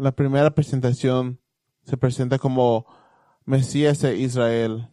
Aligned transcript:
La 0.00 0.12
primera 0.12 0.54
presentación 0.54 1.42
se 1.82 1.98
presenta 1.98 2.38
como 2.38 2.86
Mesías 3.44 4.00
de 4.00 4.16
Israel. 4.16 4.88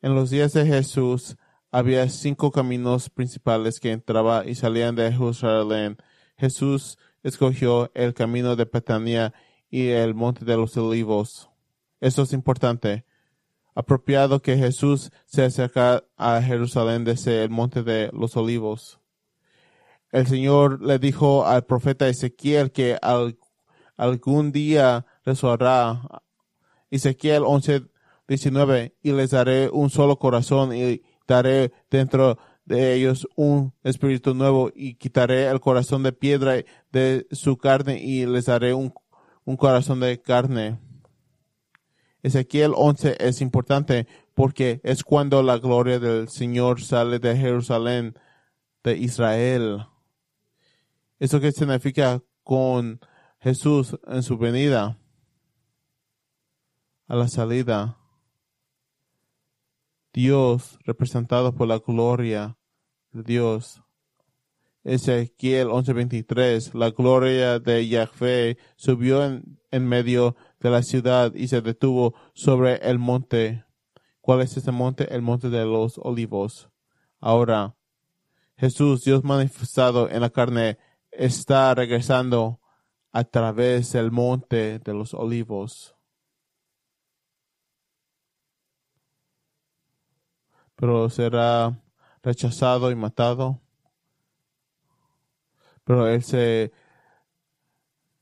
En 0.00 0.14
los 0.14 0.30
días 0.30 0.54
de 0.54 0.64
Jesús 0.64 1.36
había 1.70 2.08
cinco 2.08 2.50
caminos 2.50 3.10
principales 3.10 3.80
que 3.80 3.92
entraban 3.92 4.48
y 4.48 4.54
salían 4.54 4.94
de 4.94 5.12
Jerusalén. 5.12 5.98
Jesús 6.38 6.96
escogió 7.22 7.90
el 7.92 8.14
camino 8.14 8.56
de 8.56 8.64
Betania 8.64 9.34
y 9.68 9.88
el 9.88 10.14
monte 10.14 10.46
de 10.46 10.56
los 10.56 10.74
olivos. 10.78 11.50
Esto 12.00 12.22
es 12.22 12.32
importante. 12.32 13.04
Apropiado 13.74 14.40
que 14.40 14.56
Jesús 14.56 15.12
se 15.26 15.44
acerca 15.44 16.02
a 16.16 16.40
Jerusalén 16.40 17.04
desde 17.04 17.44
el 17.44 17.50
monte 17.50 17.82
de 17.82 18.08
los 18.14 18.38
olivos. 18.38 18.97
El 20.10 20.26
Señor 20.26 20.82
le 20.82 20.98
dijo 20.98 21.46
al 21.46 21.64
profeta 21.64 22.08
Ezequiel 22.08 22.72
que 22.72 22.98
algún 23.96 24.52
día 24.52 25.06
resucitará. 25.24 26.22
Ezequiel 26.90 27.42
11, 27.44 27.82
19, 28.26 28.96
y 29.02 29.12
les 29.12 29.30
daré 29.30 29.68
un 29.68 29.90
solo 29.90 30.18
corazón 30.18 30.74
y 30.74 31.02
daré 31.26 31.72
dentro 31.90 32.38
de 32.64 32.94
ellos 32.94 33.28
un 33.36 33.74
espíritu 33.82 34.34
nuevo 34.34 34.70
y 34.74 34.94
quitaré 34.94 35.46
el 35.46 35.60
corazón 35.60 36.02
de 36.02 36.12
piedra 36.12 36.54
de 36.92 37.26
su 37.30 37.58
carne 37.58 37.98
y 38.02 38.24
les 38.26 38.46
daré 38.46 38.72
un, 38.72 38.94
un 39.44 39.56
corazón 39.56 40.00
de 40.00 40.20
carne. 40.20 40.78
Ezequiel 42.22 42.72
11 42.74 43.16
es 43.20 43.40
importante 43.40 44.06
porque 44.34 44.80
es 44.82 45.04
cuando 45.04 45.42
la 45.42 45.58
gloria 45.58 45.98
del 45.98 46.28
Señor 46.28 46.82
sale 46.82 47.18
de 47.18 47.36
Jerusalén, 47.36 48.14
de 48.82 48.96
Israel. 48.96 49.86
Eso 51.18 51.40
que 51.40 51.52
significa 51.52 52.22
con 52.44 53.00
Jesús 53.40 53.98
en 54.06 54.22
su 54.22 54.38
venida, 54.38 54.98
a 57.06 57.16
la 57.16 57.28
salida. 57.28 57.98
Dios 60.12 60.78
representado 60.84 61.54
por 61.54 61.68
la 61.68 61.78
gloria 61.78 62.56
de 63.12 63.22
Dios. 63.22 63.82
Ezequiel 64.84 65.68
11:23, 65.68 66.74
la 66.74 66.90
gloria 66.90 67.58
de 67.58 67.86
Yahvé 67.88 68.56
subió 68.76 69.24
en, 69.24 69.60
en, 69.70 69.86
medio 69.86 70.36
de 70.60 70.70
la 70.70 70.82
ciudad 70.82 71.34
y 71.34 71.48
se 71.48 71.60
detuvo 71.60 72.14
sobre 72.32 72.76
el 72.76 72.98
monte. 72.98 73.64
¿Cuál 74.20 74.42
es 74.42 74.56
ese 74.56 74.72
monte? 74.72 75.12
El 75.14 75.22
monte 75.22 75.50
de 75.50 75.64
los 75.64 75.98
olivos. 75.98 76.70
Ahora, 77.20 77.76
Jesús, 78.56 79.04
Dios 79.04 79.24
manifestado 79.24 80.08
en 80.10 80.20
la 80.20 80.30
carne, 80.30 80.78
está 81.18 81.74
regresando 81.74 82.60
a 83.12 83.24
través 83.24 83.92
del 83.92 84.12
monte 84.12 84.78
de 84.78 84.94
los 84.94 85.14
olivos. 85.14 85.96
Pero 90.76 91.10
será 91.10 91.76
rechazado 92.22 92.90
y 92.92 92.94
matado. 92.94 93.60
Pero 95.84 96.06
él 96.08 96.22
se, 96.22 96.72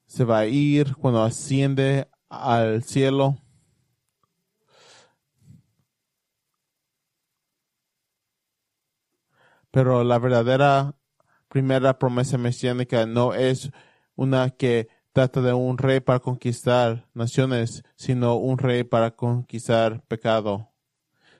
se 0.07 0.25
va 0.25 0.39
a 0.41 0.47
ir 0.47 0.97
cuando 0.97 1.23
asciende 1.23 2.09
al 2.31 2.83
cielo. 2.83 3.37
Pero 9.71 10.03
la 10.05 10.19
verdadera 10.19 10.95
primera 11.57 11.99
promesa 11.99 12.37
mesiánica 12.37 13.07
no 13.07 13.33
es 13.33 13.71
una 14.15 14.51
que 14.51 14.89
trata 15.15 15.41
de 15.41 15.55
un 15.55 15.79
rey 15.79 16.01
para 16.01 16.19
conquistar 16.19 17.09
naciones, 17.15 17.83
sino 17.95 18.37
un 18.37 18.59
rey 18.59 18.85
para 18.85 19.13
conquistar 19.13 20.03
pecado. 20.03 20.71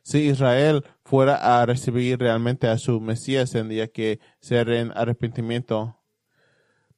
Si 0.01 0.21
Israel 0.21 0.87
fuera 1.05 1.35
a 1.35 1.67
recibir 1.67 2.19
realmente 2.19 2.67
a 2.67 2.79
su 2.79 2.99
Mesías, 2.99 3.51
tendría 3.51 3.89
que 3.89 4.19
ser 4.41 4.71
en 4.71 4.91
arrepentimiento. 4.97 5.99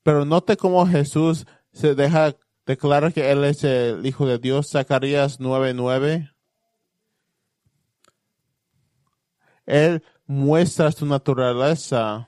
Pero 0.04 0.25
note 0.25 0.56
cómo 0.56 0.87
Jesús 0.87 1.44
se 1.72 1.97
deja 1.97 2.37
declarar 2.66 3.12
que 3.12 3.32
Él 3.32 3.43
es 3.43 3.64
el 3.64 4.06
Hijo 4.06 4.28
de 4.28 4.38
Dios. 4.38 4.70
Zacarías 4.70 5.41
9:9. 5.41 6.31
Él 9.66 10.04
muestra 10.25 10.93
su 10.93 11.04
naturaleza. 11.04 12.28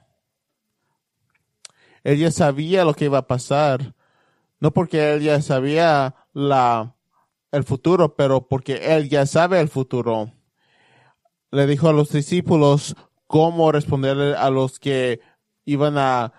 Él 2.05 2.19
ya 2.19 2.31
sabía 2.31 2.85
lo 2.85 2.95
que 2.95 3.07
iba 3.07 3.19
a 3.19 3.27
pasar. 3.27 3.95
No 4.59 4.73
porque 4.73 5.15
él 5.15 5.23
ya 5.23 5.41
sabía 5.43 6.15
la, 6.33 6.97
el 7.53 7.65
futuro, 7.65 8.15
pero 8.15 8.47
porque 8.49 8.97
él 8.97 9.09
ya 9.09 9.27
sabe 9.27 9.61
el 9.61 9.69
futuro. 9.69 10.33
Le 11.51 11.67
dijo 11.67 11.89
a 11.89 11.93
los 11.93 12.11
discípulos 12.13 12.95
cómo 13.27 13.73
responderle 13.73 14.37
a 14.37 14.51
los 14.51 14.79
que 14.79 15.21
iban 15.65 15.99
a 15.99 16.33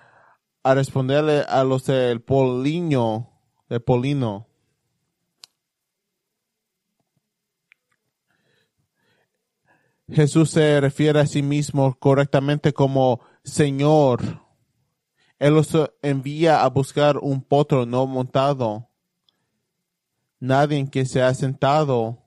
a 0.64 0.76
responderle 0.76 1.44
a 1.48 1.64
los 1.64 1.86
del 1.86 2.22
Polino, 2.22 3.30
del 3.68 3.82
Polino. 3.82 4.48
Jesús 10.10 10.52
se 10.52 10.80
refiere 10.82 11.22
a 11.22 11.26
sí 11.26 11.42
mismo 11.42 11.98
correctamente 11.98 12.74
como 12.74 13.22
Señor. 13.44 14.42
Él 15.42 15.56
los 15.56 15.76
envía 16.04 16.64
a 16.64 16.70
buscar 16.70 17.18
un 17.18 17.42
potro 17.42 17.88
no 17.88 18.06
montado. 18.06 18.88
Nadie 20.40 20.88
que 20.88 21.04
se 21.04 21.24
ha 21.24 21.34
sentado. 21.34 22.20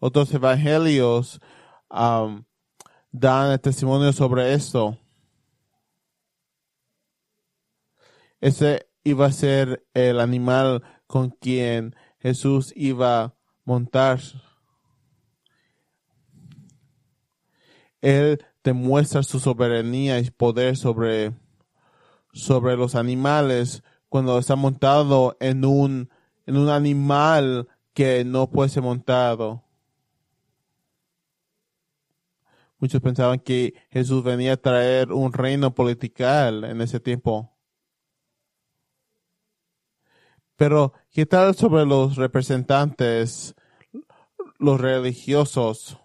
Otros 0.00 0.34
evangelios 0.34 1.40
um, 1.88 2.42
dan 3.12 3.56
testimonio 3.60 4.12
sobre 4.12 4.52
esto. 4.52 4.98
Ese 8.40 8.90
iba 9.04 9.26
a 9.26 9.32
ser 9.32 9.86
el 9.94 10.18
animal 10.18 10.82
con 11.06 11.30
quien 11.30 11.94
Jesús 12.18 12.72
iba 12.74 13.22
a 13.22 13.34
montar. 13.64 14.18
Él 18.00 18.44
demuestra 18.62 19.22
su 19.22 19.40
soberanía 19.40 20.18
y 20.18 20.30
poder 20.30 20.76
sobre, 20.76 21.32
sobre 22.32 22.76
los 22.76 22.94
animales 22.94 23.82
cuando 24.08 24.38
está 24.38 24.56
montado 24.56 25.36
en 25.40 25.64
un, 25.64 26.10
en 26.46 26.56
un 26.56 26.68
animal 26.68 27.68
que 27.94 28.24
no 28.24 28.50
puede 28.50 28.68
ser 28.68 28.82
montado. 28.82 29.64
Muchos 32.78 33.00
pensaban 33.02 33.40
que 33.40 33.74
Jesús 33.90 34.24
venía 34.24 34.54
a 34.54 34.56
traer 34.56 35.12
un 35.12 35.32
reino 35.32 35.74
political 35.74 36.64
en 36.64 36.80
ese 36.80 36.98
tiempo. 36.98 37.52
Pero, 40.56 40.94
¿qué 41.10 41.26
tal 41.26 41.54
sobre 41.54 41.84
los 41.84 42.16
representantes, 42.16 43.54
los 44.58 44.80
religiosos? 44.80 45.98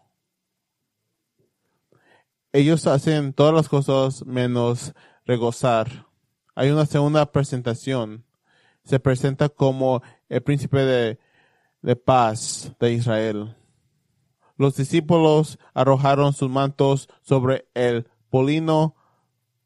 Ellos 2.56 2.88
hacen 2.88 3.34
todas 3.34 3.54
las 3.54 3.68
cosas 3.68 4.26
menos 4.26 4.94
regozar. 5.26 6.08
Hay 6.56 6.70
una 6.70 6.86
segunda 6.86 7.30
presentación. 7.30 8.24
Se 8.86 8.98
presenta 8.98 9.50
como 9.50 10.02
el 10.30 10.42
príncipe 10.42 10.78
de, 10.86 11.20
de 11.82 11.96
paz 11.98 12.72
de 12.80 12.94
Israel. 12.94 13.58
Los 14.56 14.78
discípulos 14.78 15.60
arrojaron 15.74 16.32
sus 16.32 16.50
mantos 16.50 17.10
sobre 17.24 17.68
el 17.74 18.08
polino 18.30 18.96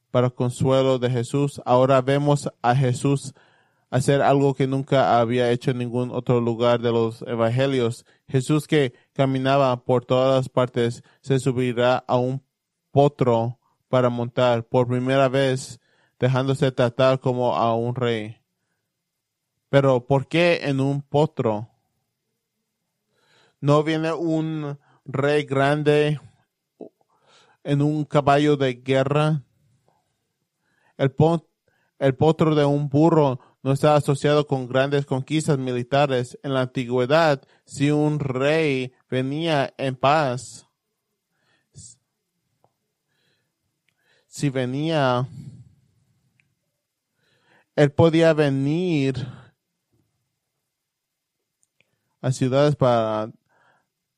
para 0.10 0.32
consuelo 0.32 0.98
de 0.98 1.12
Jesús. 1.12 1.62
Ahora 1.66 2.02
vemos 2.02 2.50
a 2.64 2.76
Jesús 2.76 3.36
hacer 3.92 4.24
algo 4.24 4.56
que 4.56 4.66
nunca 4.66 5.20
había 5.20 5.52
hecho 5.52 5.70
en 5.70 5.78
ningún 5.78 6.10
otro 6.10 6.42
lugar 6.42 6.82
de 6.82 6.92
los 6.92 7.22
evangelios. 7.28 8.08
Jesús 8.28 8.66
que 8.66 8.96
caminaba 9.14 9.84
por 9.84 10.06
todas 10.06 10.36
las 10.36 10.50
partes 10.50 11.04
se 11.22 11.38
subirá 11.38 12.04
a 12.08 12.18
un 12.18 12.49
potro 12.92 13.60
para 13.90 14.10
montar 14.10 14.64
por 14.68 14.88
primera 14.88 15.28
vez 15.28 15.80
dejándose 16.20 16.72
tratar 16.72 17.20
como 17.20 17.56
a 17.56 17.74
un 17.76 17.96
rey. 17.96 18.38
Pero 19.70 20.06
¿por 20.06 20.28
qué 20.28 20.62
en 20.64 20.80
un 20.80 21.02
potro? 21.02 21.70
¿No 23.62 23.84
viene 23.84 24.12
un 24.14 24.80
rey 25.06 25.44
grande 25.44 26.20
en 27.64 27.82
un 27.82 28.06
caballo 28.06 28.58
de 28.58 28.74
guerra? 28.76 29.44
El, 30.98 31.14
el 32.00 32.16
potro 32.16 32.56
de 32.56 32.66
un 32.66 32.90
burro 32.90 33.40
no 33.62 33.74
está 33.74 33.96
asociado 33.96 34.48
con 34.48 34.68
grandes 34.68 35.06
conquistas 35.06 35.58
militares. 35.58 36.40
En 36.44 36.54
la 36.54 36.62
antigüedad, 36.62 37.42
si 37.66 37.92
un 37.92 38.20
rey 38.20 38.94
venía 39.10 39.74
en 39.78 39.96
paz, 39.96 40.69
si 44.40 44.50
venía 44.50 45.28
él 47.76 47.92
podía 47.92 48.34
venir 48.34 49.28
a 52.22 52.32
ciudades 52.32 52.78
para 52.78 53.34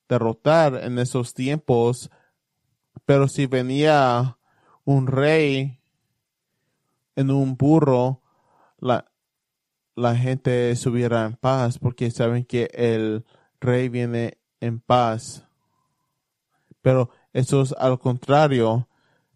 derrotar 0.07 0.75
en 0.83 0.99
esos 0.99 1.33
tiempos, 1.33 2.11
pero 3.03 3.27
si 3.27 3.47
venía 3.47 4.37
un 4.85 5.07
rey 5.07 5.79
en 7.15 7.31
un 7.31 7.57
burro, 7.57 8.21
la, 8.77 9.11
la 9.95 10.15
gente 10.15 10.69
estuviera 10.69 11.25
en 11.25 11.35
paz 11.35 11.79
porque 11.79 12.11
saben 12.11 12.45
que 12.45 12.69
el 12.75 13.25
rey 13.59 13.89
viene 13.89 14.37
en 14.59 14.81
paz. 14.81 15.47
Pero 16.83 17.09
eso 17.33 17.63
es 17.63 17.73
al 17.73 17.97
contrario. 17.97 18.87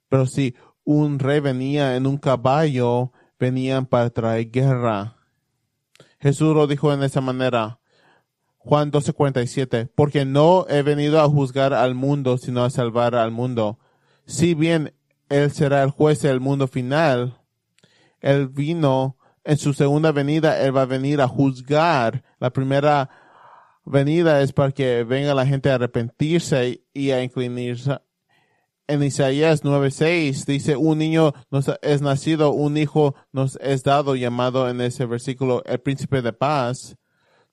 Pero 0.09 0.27
si 0.27 0.55
un 0.85 1.19
rey 1.19 1.39
venía 1.39 1.97
en 1.97 2.07
un 2.07 2.17
caballo, 2.17 3.11
venían 3.37 3.85
para 3.85 4.09
traer 4.11 4.49
guerra. 4.51 5.17
Jesús 6.19 6.55
lo 6.55 6.67
dijo 6.67 6.93
en 6.93 7.03
esa 7.03 7.21
manera. 7.21 7.79
Juan 8.57 8.91
12:47, 8.91 9.89
porque 9.93 10.25
no 10.25 10.65
he 10.69 10.81
venido 10.81 11.21
a 11.21 11.27
juzgar 11.27 11.73
al 11.73 11.93
mundo, 11.93 12.37
sino 12.37 12.63
a 12.63 12.69
salvar 12.69 13.15
al 13.15 13.31
mundo. 13.31 13.77
Si 14.25 14.55
bien 14.55 14.93
Él 15.29 15.51
será 15.51 15.83
el 15.83 15.91
juez 15.91 16.21
del 16.21 16.39
mundo 16.39 16.67
final, 16.67 17.37
Él 18.21 18.47
vino 18.47 19.17
en 19.43 19.57
su 19.57 19.73
segunda 19.73 20.11
venida, 20.11 20.59
Él 20.61 20.75
va 20.75 20.83
a 20.83 20.87
venir 20.87 21.21
a 21.21 21.27
juzgar. 21.27 22.23
La 22.39 22.49
primera 22.51 23.09
venida 23.85 24.41
es 24.41 24.51
para 24.51 24.71
que 24.71 25.03
venga 25.03 25.35
la 25.35 25.45
gente 25.45 25.69
a 25.69 25.75
arrepentirse 25.75 26.83
y 26.91 27.11
a 27.11 27.23
inclinarse. 27.23 27.99
En 28.87 29.01
Isaías 29.03 29.63
9:6 29.63 30.45
dice, 30.45 30.75
un 30.75 30.99
niño 30.99 31.33
nos 31.49 31.71
es 31.81 32.01
nacido, 32.01 32.51
un 32.51 32.77
hijo 32.77 33.15
nos 33.31 33.57
es 33.61 33.83
dado, 33.83 34.15
llamado 34.15 34.69
en 34.69 34.81
ese 34.81 35.05
versículo 35.05 35.63
el 35.65 35.79
príncipe 35.79 36.21
de 36.21 36.33
paz 36.33 36.97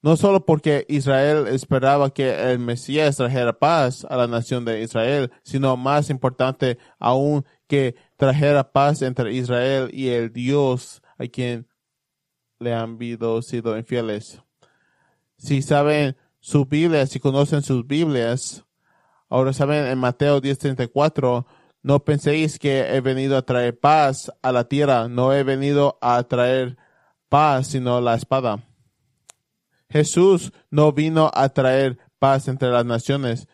no 0.02 0.16
solo 0.16 0.44
porque 0.44 0.84
Israel 0.88 1.46
esperaba 1.46 2.12
que 2.12 2.52
el 2.52 2.58
Mesías 2.58 3.16
trajera 3.16 3.58
paz 3.58 4.04
a 4.10 4.16
la 4.16 4.26
nación 4.26 4.64
de 4.64 4.82
Israel, 4.82 5.30
sino 5.44 5.76
más 5.76 6.10
importante 6.10 6.76
aún 6.98 7.44
que 7.68 7.94
trajera 8.16 8.72
paz 8.72 9.00
entre 9.02 9.32
Israel 9.32 9.90
y 9.92 10.08
el 10.08 10.32
Dios 10.32 11.02
a 11.18 11.26
quien 11.26 11.68
le 12.58 12.74
han 12.74 12.98
sido 13.42 13.78
infieles. 13.78 14.42
Si 15.36 15.62
saben 15.62 16.16
su 16.40 16.64
Biblia, 16.64 17.06
si 17.06 17.20
conocen 17.20 17.62
sus 17.62 17.86
Biblias, 17.86 18.64
ahora 19.32 19.54
saben 19.54 19.86
en 19.86 19.98
Mateo 19.98 20.42
10:34, 20.42 21.46
no 21.82 22.04
penséis 22.04 22.58
que 22.58 22.94
he 22.94 23.00
venido 23.00 23.38
a 23.38 23.46
traer 23.46 23.78
paz 23.78 24.30
a 24.42 24.52
la 24.52 24.68
tierra, 24.68 25.08
no 25.08 25.32
he 25.32 25.42
venido 25.42 25.96
a 26.02 26.22
traer 26.24 26.76
paz, 27.30 27.68
sino 27.68 28.02
la 28.02 28.14
espada. 28.14 28.62
Jesús 29.88 30.52
no 30.70 30.92
vino 30.92 31.30
a 31.32 31.48
traer 31.48 31.98
paz 32.18 32.46
entre 32.46 32.68
las 32.68 32.84
naciones, 32.84 33.48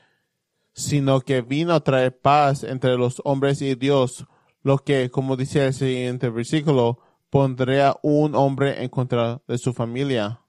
sino 0.73 1.21
que 1.21 1.43
vino 1.43 1.75
a 1.75 1.85
traer 1.85 2.19
paz 2.19 2.65
entre 2.65 2.97
los 2.97 3.23
hombres 3.25 3.63
y 3.63 3.77
Dios, 3.77 4.27
lo 4.63 4.79
que, 4.79 5.11
como 5.11 5.37
dice 5.37 5.65
el 5.65 5.75
siguiente 5.75 6.29
versículo, 6.29 6.99
pondría 7.31 7.95
un 8.03 8.35
hombre 8.35 8.83
en 8.83 8.89
contra 8.89 9.43
de 9.47 9.59
su 9.59 9.73
familia. 9.73 10.41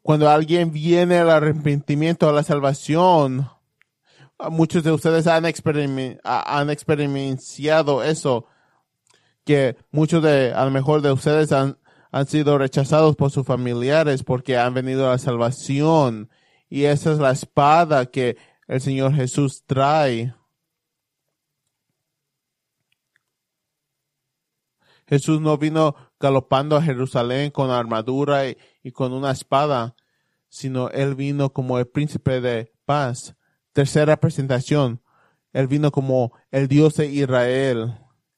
Cuando 0.00 0.30
alguien 0.30 0.72
viene 0.72 1.18
al 1.18 1.28
arrepentimiento, 1.28 2.28
a 2.28 2.32
la 2.32 2.44
salvación, 2.44 3.50
muchos 4.50 4.84
de 4.84 4.92
ustedes 4.92 5.26
han, 5.26 5.44
experimentado 5.44 8.02
eso, 8.02 8.46
que 9.44 9.76
muchos 9.90 10.22
de, 10.22 10.52
a 10.52 10.64
lo 10.64 10.70
mejor 10.70 11.02
de 11.02 11.12
ustedes 11.12 11.52
han, 11.52 11.78
sido 12.26 12.56
rechazados 12.56 13.14
por 13.14 13.30
sus 13.30 13.46
familiares 13.46 14.22
porque 14.22 14.56
han 14.56 14.72
venido 14.72 15.06
a 15.06 15.10
la 15.10 15.18
salvación. 15.18 16.30
Y 16.68 16.84
esa 16.84 17.12
es 17.12 17.18
la 17.18 17.30
espada 17.30 18.06
que 18.06 18.38
el 18.68 18.80
Señor 18.80 19.14
Jesús 19.14 19.64
trae. 19.66 20.34
Jesús 25.06 25.42
no 25.42 25.58
vino 25.58 25.94
galopando 26.18 26.76
a 26.76 26.82
Jerusalén 26.82 27.50
con 27.50 27.70
armadura 27.70 28.48
y, 28.48 28.56
con 28.92 29.12
una 29.12 29.30
espada, 29.30 29.94
sino 30.48 30.88
Él 30.90 31.14
vino 31.14 31.52
como 31.52 31.78
el 31.78 31.86
príncipe 31.86 32.40
de 32.40 32.72
paz. 32.86 33.35
Tercera 33.76 34.16
presentación. 34.16 35.02
Él 35.52 35.66
vino 35.66 35.92
como 35.92 36.32
el 36.50 36.66
Dios 36.66 36.94
de 36.94 37.08
Israel. 37.08 37.92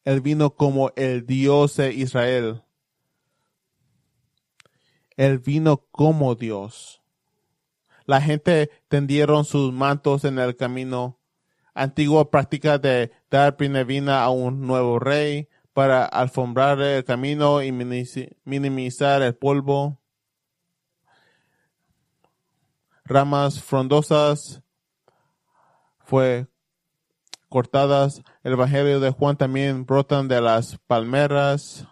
Él 0.05 0.21
vino 0.21 0.57
como 0.57 0.91
el 0.97 1.27
Dios 1.27 1.77
de 1.77 1.95
Israel. 1.95 2.65
Él 5.17 5.39
vino 5.39 5.85
como 5.93 6.35
Dios. 6.35 7.03
La 8.05 8.21
gente 8.21 8.69
tendieron 8.89 9.45
sus 9.45 9.73
mantos 9.73 10.25
en 10.25 10.41
el 10.41 10.57
camino. 10.57 11.21
Antigua 11.73 12.33
práctica 12.33 12.79
de 12.79 13.13
dar 13.31 13.57
pinevina 13.57 14.25
a 14.25 14.31
un 14.31 14.67
nuevo 14.67 14.99
rey 14.99 15.49
para 15.73 16.05
alfombrar 16.05 16.81
el 16.81 17.05
camino 17.05 17.63
y 17.63 17.71
minimizar 17.71 19.23
el 19.23 19.37
polvo. 19.37 20.01
Ramas 23.05 23.63
frondosas 23.63 24.65
fue 26.09 26.47
cortadas. 27.51 28.23
El 28.43 28.55
Evangelio 28.55 28.99
de 28.99 29.11
Juan 29.11 29.37
también 29.37 29.85
brotan 29.85 30.27
de 30.27 30.41
las 30.41 30.79
palmeras 30.87 31.87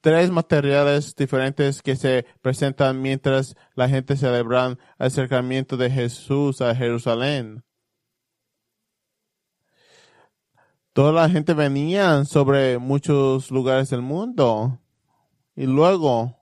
tres 0.00 0.30
materiales 0.30 1.14
diferentes 1.14 1.82
que 1.82 1.94
se 1.96 2.24
presentan 2.40 3.02
mientras 3.02 3.54
la 3.74 3.86
gente 3.86 4.16
celebra 4.16 4.68
el 4.68 4.78
acercamiento 4.98 5.76
de 5.76 5.90
Jesús 5.90 6.62
a 6.62 6.74
Jerusalén. 6.74 7.64
Toda 10.94 11.12
la 11.12 11.28
gente 11.28 11.52
venía 11.52 12.24
sobre 12.24 12.78
muchos 12.78 13.50
lugares 13.50 13.90
del 13.90 14.00
mundo. 14.00 14.80
Y 15.54 15.66
luego, 15.66 16.37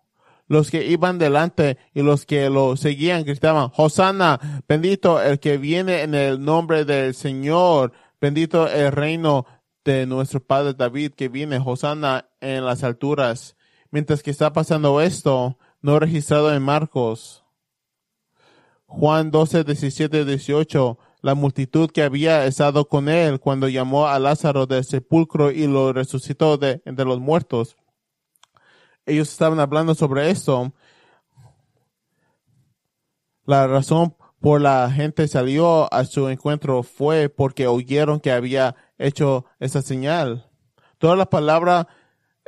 los 0.47 0.71
que 0.71 0.87
iban 0.87 1.19
delante 1.19 1.79
y 1.93 2.03
los 2.03 2.27
que 2.27 2.49
lo 2.51 2.77
seguían 2.77 3.25
gritaban, 3.25 3.71
Hosanna, 3.77 4.63
bendito 4.69 5.21
el 5.21 5.41
que 5.41 5.59
viene 5.59 6.03
en 6.03 6.15
el 6.15 6.45
nombre 6.45 6.85
del 6.85 7.15
Señor, 7.15 7.93
bendito 8.21 8.69
el 8.69 8.93
reino 8.93 9.47
de 9.85 10.07
nuestro 10.07 10.41
padre 10.41 10.75
David 10.75 11.13
que 11.13 11.29
viene, 11.29 11.61
Hosanna 11.65 12.29
en 12.41 12.65
las 12.65 12.85
alturas. 12.85 13.57
Mientras 13.91 14.23
que 14.23 14.31
está 14.31 14.53
pasando 14.53 15.01
esto, 15.01 15.59
no 15.81 15.99
registrado 15.99 16.53
en 16.53 16.63
Marcos. 16.63 17.45
Juan 18.87 19.31
12, 19.31 19.65
17, 19.65 20.25
18, 20.25 20.99
la 21.23 21.35
multitud 21.35 21.91
que 21.91 22.03
había 22.03 22.47
estado 22.47 22.89
con 22.89 23.09
él 23.09 23.41
cuando 23.41 23.69
llamó 23.69 24.07
a 24.07 24.19
Lázaro 24.19 24.67
del 24.67 24.85
sepulcro 24.85 25.51
y 25.51 25.67
lo 25.67 25.93
resucitó 25.93 26.57
de 26.57 26.83
entre 26.85 27.05
los 27.05 27.19
muertos. 27.19 27.77
Ellos 29.07 29.31
estaban 29.31 29.61
hablando 29.61 29.95
sobre 29.95 30.31
esto. 30.31 30.73
La 33.45 33.67
razón 33.69 34.17
por 34.41 34.61
la 34.61 34.91
gente 34.91 35.29
salió 35.29 35.93
a 35.93 36.05
su 36.05 36.29
encuentro 36.29 36.83
fue 36.83 37.29
porque 37.29 37.67
oyeron 37.67 38.21
que 38.21 38.33
había 38.33 38.75
hecho 38.99 39.47
esa 39.61 39.83
señal. 39.83 40.51
Toda 40.99 41.17
la 41.17 41.27
palabra 41.27 41.89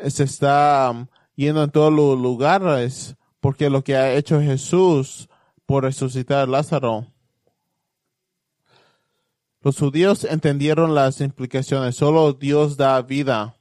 se 0.07 0.25
está 0.25 0.91
um, 0.91 1.07
yendo 1.35 1.63
en 1.63 1.71
todos 1.71 1.93
los 1.93 2.19
lugares 2.19 3.17
porque 3.41 3.71
lo 3.71 3.83
que 3.85 3.97
ha 3.97 4.15
hecho 4.15 4.41
Jesús 4.41 5.29
por 5.67 5.85
resucitar 5.85 6.41
a 6.41 6.47
Lázaro. 6.47 7.07
Los 9.61 9.79
judíos 9.79 10.25
entendieron 10.25 10.95
las 10.95 11.21
implicaciones. 11.21 11.97
Solo 11.97 12.33
Dios 12.33 12.77
da 12.77 13.01
vida. 13.03 13.58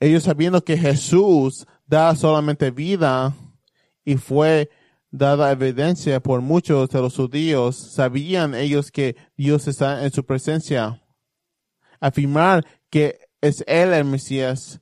Ellos 0.00 0.22
sabiendo 0.22 0.62
que 0.62 0.76
Jesús 0.76 1.66
da 1.86 2.14
solamente 2.14 2.70
vida 2.70 3.34
y 4.04 4.16
fue 4.16 4.70
dada 5.10 5.50
evidencia 5.50 6.20
por 6.20 6.40
muchos 6.40 6.90
de 6.90 7.00
los 7.00 7.16
judíos, 7.16 7.76
sabían 7.76 8.54
ellos 8.54 8.90
que 8.92 9.16
Dios 9.36 9.66
está 9.66 10.04
en 10.04 10.12
su 10.12 10.24
presencia. 10.24 11.02
Afirmar 12.00 12.64
que 12.90 13.18
es 13.40 13.64
Él 13.66 13.92
el 13.92 14.04
Mesías 14.04 14.80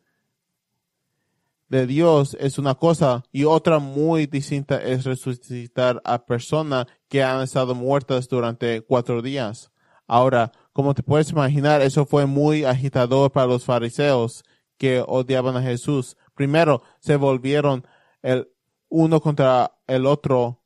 de 1.69 1.87
Dios 1.87 2.37
es 2.39 2.59
una 2.59 2.75
cosa 2.75 3.25
y 3.33 3.45
otra 3.45 3.79
muy 3.79 4.27
distinta 4.27 4.81
es 4.83 5.05
resucitar 5.05 6.01
a 6.05 6.25
personas 6.25 6.87
que 7.09 7.23
han 7.23 7.43
estado 7.43 7.75
muertas 7.75 8.29
durante 8.29 8.83
cuatro 8.83 9.23
días. 9.23 9.71
Ahora, 10.07 10.53
como 10.73 10.95
te 10.95 11.03
puedes 11.03 11.31
imaginar, 11.31 11.83
eso 11.83 12.07
fue 12.07 12.27
muy 12.27 12.65
agitador 12.65 13.33
para 13.33 13.47
los 13.47 13.65
fariseos 13.65 14.45
que 14.79 15.03
odiaban 15.07 15.57
a 15.57 15.63
Jesús. 15.63 16.17
Primero, 16.35 16.83
se 17.01 17.17
volvieron 17.17 17.87
el 18.23 18.49
uno 18.89 19.21
contra 19.21 19.79
el 19.87 20.07
otro. 20.07 20.61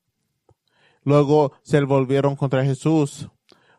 Luego 1.03 1.53
se 1.63 1.81
volvieron 1.83 2.37
contra 2.37 2.65
Jesús. 2.65 3.29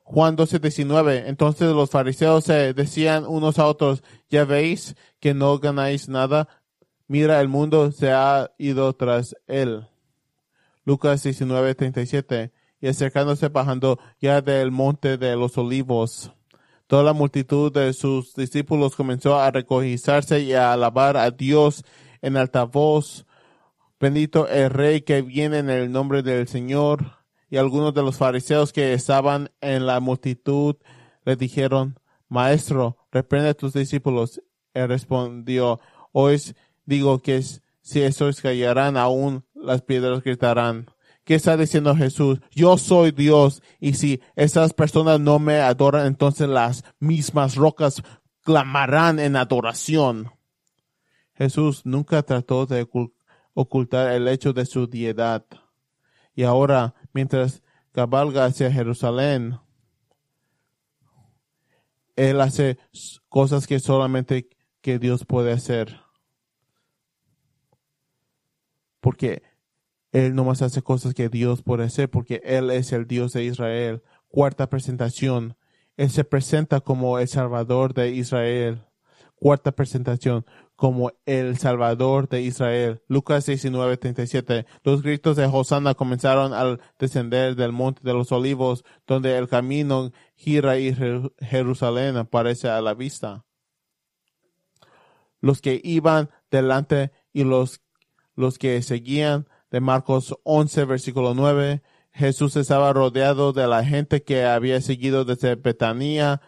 Juan 0.04 0.36
12, 0.36 0.60
19. 0.60 1.30
Entonces 1.30 1.70
los 1.70 1.90
fariseos 1.90 2.44
se 2.44 2.74
decían 2.74 3.26
unos 3.26 3.60
a 3.60 3.68
otros, 3.68 4.04
ya 4.30 4.46
veis 4.46 4.96
que 5.20 5.34
no 5.34 5.58
ganáis 5.60 6.10
nada. 6.10 6.48
Mira, 7.08 7.40
el 7.42 7.48
mundo 7.48 7.92
se 7.92 8.12
ha 8.12 8.52
ido 8.58 8.92
tras 8.94 9.36
él. 9.48 9.88
Lucas 10.84 11.24
19, 11.24 11.76
37. 11.76 12.52
Y 12.82 12.88
acercándose 12.88 13.50
bajando 13.50 14.00
ya 14.20 14.42
del 14.42 14.72
monte 14.72 15.18
de 15.18 15.36
los 15.36 15.58
olivos, 15.58 16.34
toda 16.92 17.04
la 17.04 17.14
multitud 17.14 17.72
de 17.72 17.94
sus 17.94 18.36
discípulos 18.36 18.98
comenzó 18.98 19.40
a 19.40 19.50
regocijarse 19.50 20.42
y 20.42 20.52
a 20.52 20.74
alabar 20.74 21.16
a 21.16 21.32
Dios 21.32 21.86
en 22.22 22.36
alta 22.36 22.66
voz. 22.66 23.26
Bendito 23.98 24.46
el 24.50 24.70
Rey 24.70 25.00
que 25.00 25.22
viene 25.22 25.60
en 25.60 25.70
el 25.70 25.90
nombre 25.90 26.22
del 26.22 26.50
Señor 26.50 27.14
y 27.50 27.56
algunos 27.56 27.94
de 27.94 28.04
los 28.04 28.18
fariseos 28.18 28.74
que 28.74 28.92
estaban 28.92 29.52
en 29.62 29.86
la 29.86 30.02
multitud 30.02 30.76
le 31.24 31.38
dijeron, 31.38 31.98
Maestro, 32.28 32.98
reprende 33.10 33.48
a 33.48 33.54
tus 33.54 33.72
discípulos. 33.72 34.42
Él 34.74 34.90
respondió, 34.90 35.80
Hoy 36.12 36.42
digo 36.84 37.22
que 37.22 37.42
si 37.42 38.02
esos 38.02 38.42
callarán 38.42 38.98
aún, 38.98 39.46
las 39.56 39.82
piedras 39.82 40.22
gritarán. 40.24 40.88
¿Qué 41.24 41.36
está 41.36 41.56
diciendo 41.56 41.96
Jesús? 41.96 42.40
Yo 42.52 42.78
soy 42.78 43.12
Dios 43.12 43.62
y 43.80 43.94
si 43.94 44.22
esas 44.36 44.74
personas 44.74 45.20
no 45.20 45.40
me 45.40 45.60
adoran, 45.60 46.08
entonces 46.08 46.48
las 46.48 46.84
mismas 47.00 47.56
rocas 47.56 48.02
clamarán 48.42 49.20
en 49.20 49.36
adoración. 49.36 50.32
Jesús 51.36 51.86
nunca 51.86 52.24
trató 52.24 52.66
de 52.66 52.88
ocultar 53.54 54.12
el 54.12 54.28
hecho 54.28 54.54
de 54.54 54.66
su 54.66 54.88
diedad. 54.88 55.46
Y 56.34 56.44
ahora 56.44 56.96
mientras 57.14 57.62
cabalga 57.92 58.46
hacia 58.46 58.72
Jerusalén, 58.72 59.60
él 62.16 62.42
hace 62.42 62.78
cosas 63.30 63.68
que 63.68 63.80
solamente 63.80 64.50
que 64.82 64.98
Dios 64.98 65.26
puede 65.26 65.52
hacer. 65.52 66.02
Porque 69.00 69.42
él 70.12 70.36
no 70.36 70.44
más 70.44 70.62
hace 70.62 70.82
cosas 70.82 71.14
que 71.14 71.30
Dios 71.30 71.62
puede 71.62 71.86
hacer, 71.86 72.10
porque 72.10 72.42
Él 72.44 72.70
es 72.70 72.92
el 72.92 73.08
Dios 73.08 73.34
de 73.34 73.46
Israel. 73.46 74.04
Cuarta 74.28 74.70
presentación. 74.70 75.56
Él 75.96 76.10
se 76.10 76.24
presenta 76.24 76.82
como 76.82 77.20
el 77.20 77.28
Salvador 77.28 77.94
de 77.94 78.12
Israel. 78.12 78.84
Cuarta 79.36 79.72
presentación 79.72 80.46
como 80.76 81.12
el 81.26 81.58
Salvador 81.58 82.28
de 82.28 82.42
Israel. 82.42 83.02
Lucas 83.08 83.46
19, 83.46 83.98
37. 83.98 84.66
Los 84.84 85.02
gritos 85.02 85.38
de 85.38 85.46
Hosanna 85.46 85.94
comenzaron 85.94 86.54
al 86.54 86.82
descender 87.00 87.56
del 87.56 87.72
monte 87.72 88.02
de 88.04 88.14
los 88.14 88.32
olivos, 88.32 88.84
donde 89.08 89.38
el 89.38 89.48
camino 89.48 90.12
gira 90.36 90.78
y 90.78 90.94
Jerusalén 91.40 92.18
aparece 92.18 92.68
a 92.68 92.82
la 92.82 92.94
vista. 92.94 93.46
Los 95.40 95.62
que 95.62 95.80
iban 95.84 96.30
delante 96.52 97.12
y 97.34 97.44
los, 97.44 97.82
los 98.36 98.58
que 98.58 98.82
seguían 98.82 99.48
de 99.72 99.80
Marcos 99.80 100.38
11, 100.44 100.86
versículo 100.86 101.34
9. 101.34 101.82
Jesús 102.12 102.58
estaba 102.58 102.92
rodeado 102.94 103.54
de 103.54 103.68
la 103.68 103.84
gente 103.86 104.22
que 104.22 104.46
había 104.46 104.82
seguido 104.82 105.26
desde 105.26 105.56
Betania 105.56 106.42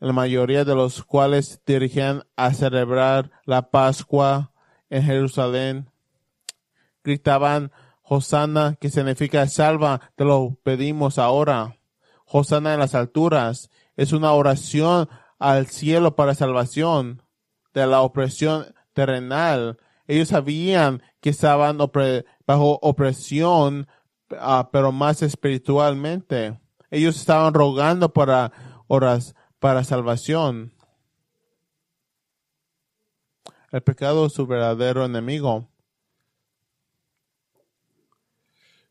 la 0.00 0.12
mayoría 0.12 0.64
de 0.64 0.74
los 0.74 1.04
cuales 1.04 1.60
dirigían 1.64 2.24
a 2.34 2.52
celebrar 2.54 3.30
la 3.44 3.70
Pascua 3.70 4.50
en 4.90 5.04
Jerusalén. 5.04 5.90
Gritaban, 7.04 7.70
Hosanna, 8.02 8.76
que 8.80 8.90
significa 8.90 9.46
salva, 9.46 10.00
te 10.16 10.24
lo 10.24 10.58
pedimos 10.64 11.18
ahora. 11.18 11.76
Hosanna 12.26 12.74
en 12.74 12.80
las 12.80 12.96
alturas. 12.96 13.70
Es 13.96 14.12
una 14.12 14.32
oración 14.32 15.08
al 15.38 15.68
cielo 15.68 16.16
para 16.16 16.34
salvación 16.34 17.22
de 17.72 17.86
la 17.86 18.00
opresión 18.00 18.74
terrenal. 18.94 19.78
Ellos 20.08 20.28
sabían 20.28 21.00
que 21.20 21.30
estaban 21.30 21.78
bajo 22.52 22.78
opresión, 22.82 23.86
ah, 24.38 24.68
pero 24.70 24.92
más 24.92 25.22
espiritualmente. 25.22 26.60
Ellos 26.90 27.16
estaban 27.16 27.54
rogando 27.54 28.12
para 28.12 28.52
oras 28.88 29.34
para 29.58 29.84
salvación. 29.84 30.74
El 33.70 33.82
pecado 33.82 34.26
es 34.26 34.34
su 34.34 34.46
verdadero 34.46 35.04
enemigo. 35.04 35.66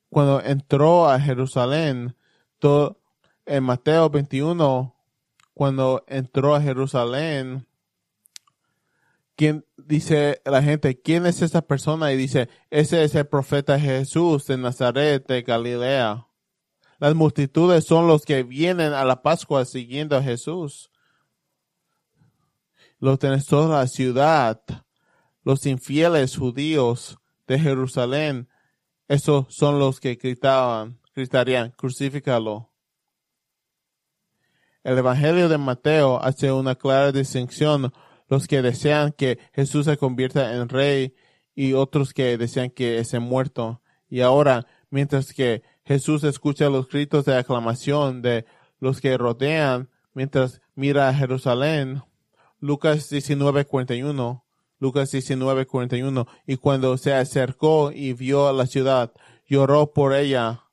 Cuando 0.10 0.42
entró 0.42 1.08
a 1.08 1.20
Jerusalén, 1.20 2.16
todo, 2.58 3.00
en 3.46 3.64
Mateo 3.64 4.10
21, 4.10 4.96
cuando 5.54 6.04
entró 6.08 6.56
a 6.56 6.62
Jerusalén, 6.62 7.68
¿quién 9.36 9.66
dice 9.78 10.42
la 10.46 10.62
gente, 10.62 11.00
quién 11.02 11.26
es 11.26 11.42
esa 11.42 11.62
persona? 11.62 12.12
Y 12.12 12.18
dice, 12.18 12.50
ese 12.70 13.04
es 13.04 13.16
el 13.16 13.28
profeta 13.28 13.80
Jesús 13.80 14.46
de 14.48 14.58
Nazaret 14.58 15.26
de 15.28 15.42
Galilea. 15.42 16.28
Las 17.00 17.16
multitudes 17.16 17.86
son 17.86 18.08
los 18.08 18.26
que 18.26 18.44
vienen 18.44 18.94
a 18.94 19.04
la 19.06 19.24
Pascua 19.24 19.66
siguiendo 19.66 20.16
a 20.16 20.24
Jesús. 20.24 20.92
Los 23.00 23.18
tenés 23.18 23.48
toda 23.48 23.80
la 23.80 23.88
ciudad, 23.88 24.62
los 25.44 25.66
infieles 25.66 26.38
judíos 26.38 27.18
de 27.48 27.58
Jerusalén, 27.58 28.48
esos 29.08 29.48
son 29.50 29.80
los 29.80 30.00
que 30.00 30.16
gritaban, 30.16 31.00
gritarían, 31.16 31.72
crucifícalo. 31.72 32.72
El 34.84 34.98
Evangelio 34.98 35.50
de 35.50 35.58
Mateo 35.58 36.24
hace 36.24 36.52
una 36.52 36.76
clara 36.76 37.12
distinción, 37.12 37.92
los 38.32 38.48
que 38.48 38.62
desean 38.62 39.12
que 39.12 39.40
Jesús 39.52 39.86
se 39.86 39.98
convierta 39.98 40.56
en 40.56 40.70
rey 40.70 41.14
y 41.54 41.74
otros 41.74 42.14
que 42.14 42.38
desean 42.38 42.70
que 42.70 42.98
esté 42.98 43.20
muerto. 43.20 43.82
Y 44.10 44.22
ahora, 44.22 44.68
mientras 44.90 45.34
que 45.34 45.64
Jesús 45.84 46.24
escucha 46.24 46.70
los 46.70 46.88
gritos 46.88 47.26
de 47.26 47.36
aclamación 47.36 48.22
de 48.22 48.46
los 48.80 49.02
que 49.02 49.18
rodean 49.18 49.90
mientras 50.14 50.62
mira 50.76 51.10
a 51.10 51.14
Jerusalén. 51.14 52.04
Lucas 52.62 53.10
19:41. 53.12 54.46
Lucas 54.80 55.12
19:41. 55.12 56.26
Y 56.48 56.56
cuando 56.56 56.98
se 56.98 57.14
acercó 57.14 57.92
y 57.92 58.14
vio 58.14 58.48
a 58.48 58.54
la 58.54 58.66
ciudad, 58.66 59.12
lloró 59.46 59.92
por 59.92 60.14
ella. 60.14 60.64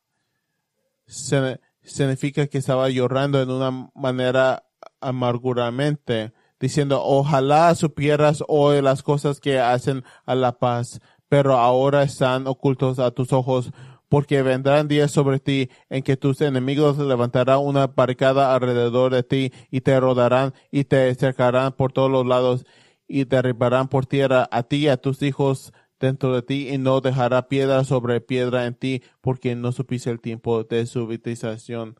significa 1.83 2.47
que 2.47 2.59
estaba 2.59 2.89
llorando 2.89 3.43
en 3.43 3.51
una 3.51 3.91
manera 3.97 4.63
amarguramente, 5.01 6.33
diciendo, 6.61 7.03
ojalá 7.03 7.75
supieras 7.75 8.43
hoy 8.49 8.83
las 8.83 9.03
cosas 9.03 9.41
que 9.41 9.59
hacen 9.59 10.05
a 10.27 10.35
la 10.35 10.59
paz, 10.59 11.01
pero 11.29 11.57
ahora 11.57 12.03
están 12.03 12.47
ocultos 12.47 12.99
a 12.99 13.11
tus 13.11 13.33
ojos 13.33 13.73
porque 14.09 14.43
vendrán 14.43 14.89
días 14.89 15.11
sobre 15.11 15.39
ti 15.39 15.71
en 15.91 16.03
que 16.03 16.17
tus 16.17 16.41
enemigos 16.41 16.99
levantarán 16.99 17.61
una 17.61 17.89
barricada 17.89 18.55
alrededor 18.55 19.13
de 19.13 19.23
ti 19.23 19.53
y 19.71 19.83
te 19.83 20.01
rodarán 20.01 20.55
y 20.71 20.85
te 20.85 21.15
cercarán 21.15 21.73
por 21.73 21.93
todos 21.93 22.11
los 22.11 22.27
lados 22.27 22.65
y 23.07 23.25
derribarán 23.25 23.89
por 23.89 24.07
tierra 24.07 24.49
a 24.51 24.63
ti 24.63 24.77
y 24.77 24.89
a 24.89 24.97
tus 24.97 25.23
hijos 25.23 25.73
dentro 26.01 26.35
de 26.35 26.43
ti 26.43 26.69
y 26.69 26.79
no 26.79 27.01
dejará 27.01 27.49
piedra 27.49 27.85
sobre 27.85 28.21
piedra 28.21 28.67
en 28.67 28.75
ti 28.75 29.03
porque 29.21 29.55
no 29.55 29.73
supiste 29.73 30.11
el 30.11 30.21
tiempo 30.21 30.65
de 30.65 30.87
su 30.87 31.07
vitalización. 31.07 31.99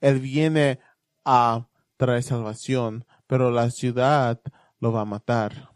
Él 0.00 0.20
viene 0.20 0.80
a 1.24 1.68
traer 1.96 2.22
salvación, 2.22 3.04
pero 3.26 3.50
la 3.50 3.70
ciudad 3.70 4.40
lo 4.80 4.92
va 4.92 5.02
a 5.02 5.06
matar. 5.06 5.70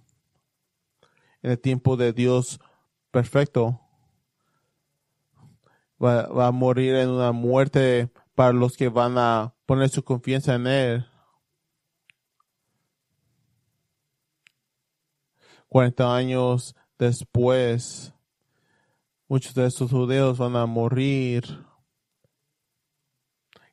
En 1.43 1.53
el 1.53 1.59
tiempo 1.59 1.97
de 1.97 2.13
Dios 2.13 2.61
perfecto, 3.11 3.81
va, 6.03 6.47
a 6.47 6.53
morir 6.53 6.95
en 6.95 7.11
una 7.11 7.33
muerte 7.33 8.11
para 8.35 8.53
los 8.53 8.77
que 8.77 8.89
van 8.89 9.19
a 9.19 9.55
poner 9.67 9.89
su 9.91 10.03
confianza 10.03 10.55
en 10.55 10.67
Él. 10.67 11.07
40 15.69 16.17
años 16.17 16.75
después, 16.99 18.13
muchos 19.29 19.55
de 19.55 19.67
estos 19.67 19.91
judeos 19.91 20.39
van 20.39 20.57
a 20.57 20.67
morir. 20.67 21.45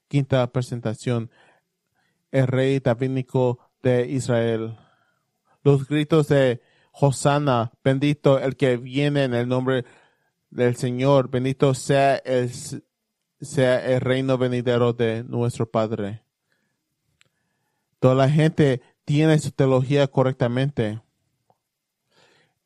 Quinta 0.08 0.46
presentación, 0.52 1.32
el 2.32 2.48
rey 2.48 2.80
davínico 2.80 3.60
de 3.88 4.08
Israel. 4.08 4.78
Los 5.64 5.88
gritos 5.88 6.28
de 6.28 6.62
Hosanna, 6.92 7.72
bendito 7.84 8.38
el 8.38 8.58
que 8.58 8.76
viene 8.76 9.24
en 9.24 9.34
el 9.34 9.48
nombre 9.48 9.86
del 10.50 10.76
Señor, 10.76 11.30
bendito 11.30 11.74
sea 11.74 12.18
el, 12.18 12.52
sea 13.40 13.86
el 13.86 14.02
reino 14.02 14.38
venidero 14.38 14.92
de 14.92 15.24
nuestro 15.24 15.70
Padre. 15.70 16.24
Toda 18.00 18.16
la 18.16 18.30
gente 18.30 18.82
tiene 19.06 19.40
su 19.40 19.52
teología 19.52 20.08
correctamente. 20.08 21.02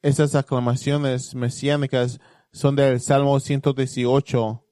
Esas 0.01 0.33
aclamaciones 0.33 1.35
mesiánicas 1.35 2.19
son 2.51 2.75
del 2.75 2.99
Salmo 2.99 3.39
118 3.39 4.63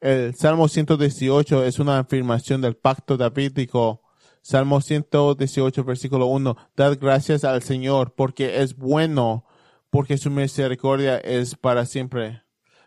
El 0.00 0.34
Salmo 0.34 0.66
118 0.66 1.64
es 1.64 1.78
una 1.78 2.00
afirmación 2.00 2.60
del 2.60 2.74
pacto 2.76 3.16
davídico. 3.16 3.99
Salmo 4.42 4.80
118, 4.80 5.84
versículo 5.84 6.26
1. 6.26 6.56
Dad 6.76 6.98
gracias 7.00 7.44
al 7.44 7.62
Señor 7.62 8.14
porque 8.14 8.62
es 8.62 8.76
bueno, 8.76 9.44
porque 9.90 10.18
su 10.18 10.30
misericordia 10.30 11.18
es 11.18 11.54
para 11.54 11.84
siempre. 11.86 12.42